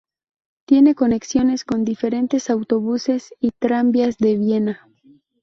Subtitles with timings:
[0.65, 4.89] Tiene conexiones con diferentes autobuses y tranvías de Viena.